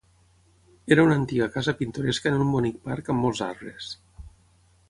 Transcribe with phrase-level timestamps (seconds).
[0.95, 3.93] Era una antiga casa pintoresca en un bonic parc amb molts arbres.